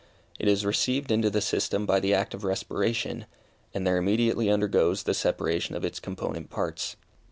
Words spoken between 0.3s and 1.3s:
It is received into